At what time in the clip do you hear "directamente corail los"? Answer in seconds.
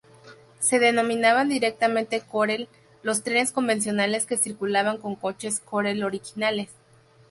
1.47-3.21